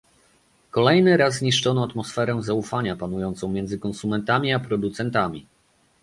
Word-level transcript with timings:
Kolejny 0.71 1.17
raz 1.17 1.33
zniszczono 1.35 1.83
atmosferę 1.83 2.39
zaufania 2.43 2.95
panującą 2.95 3.49
między 3.51 3.79
konsumentami 3.79 4.53
a 4.53 4.59
producentami 4.59 5.45